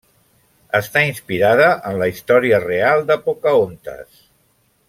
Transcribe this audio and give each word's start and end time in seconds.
Està 0.79 1.03
inspirada 1.09 1.67
en 1.91 1.99
la 2.03 2.09
història 2.15 2.63
real 2.65 3.07
de 3.13 3.19
Pocahontas. 3.29 4.27